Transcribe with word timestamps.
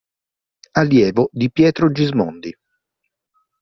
Allievo 0.73 1.29
di 1.31 1.51
Pietro 1.51 1.91
Gismondi. 1.91 2.51